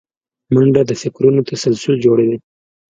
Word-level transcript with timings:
منډه 0.53 0.81
د 0.89 0.91
فکرونو 1.01 1.39
تسلسل 1.49 1.93
جوړوي 2.05 2.37